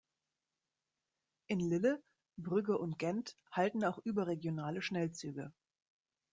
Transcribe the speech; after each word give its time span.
In 1.45 1.59
Lille, 1.59 2.01
Brügge 2.35 2.79
und 2.79 2.97
Gent 2.97 3.37
halten 3.51 3.83
auch 3.85 3.99
überregionale 4.03 4.81
Schnellzüge. 4.81 5.53